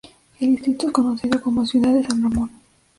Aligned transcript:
El 0.39 0.49
distrito 0.55 0.87
es 0.87 0.93
conocido 0.93 1.39
como 1.39 1.63
"Ciudad 1.63 1.93
de 1.93 2.03
San 2.03 2.23
Ramón". 2.23 2.49